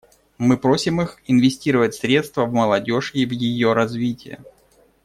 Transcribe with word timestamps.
Мы 0.39 0.57
просим 0.57 0.99
их 1.01 1.19
инвестировать 1.27 1.93
средства 1.93 2.45
в 2.47 2.53
молодежь 2.53 3.11
и 3.13 3.23
в 3.23 3.29
ее 3.33 3.73
развитие. 3.73 4.41